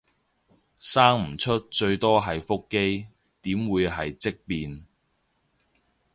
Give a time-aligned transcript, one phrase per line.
[0.79, 3.05] 生唔出最多係腹肌，
[3.43, 4.83] 點會係積便